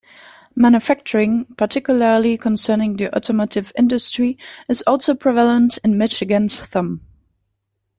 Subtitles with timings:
[0.55, 4.35] Manufacturing- particularly concerning the Automotive Industry-
[4.67, 7.01] is also prevalent in Michigan's Thumb.